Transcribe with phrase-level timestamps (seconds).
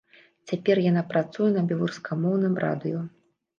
[0.51, 3.07] Цяпер яна працуе на беларускамоўным радыё.